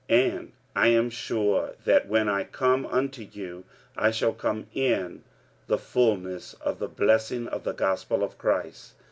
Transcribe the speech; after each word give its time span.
45:015:029 0.09 0.33
And 0.37 0.51
I 0.77 0.87
am 0.87 1.09
sure 1.11 1.75
that, 1.85 2.07
when 2.07 2.27
I 2.27 2.43
come 2.45 2.87
unto 2.87 3.21
you, 3.21 3.65
I 3.95 4.09
shall 4.09 4.33
come 4.33 4.65
in 4.73 5.23
the 5.67 5.77
fulness 5.77 6.55
of 6.55 6.79
the 6.79 6.87
blessing 6.89 7.47
of 7.47 7.63
the 7.65 7.73
gospel 7.73 8.23
of 8.23 8.35
Christ. 8.39 8.95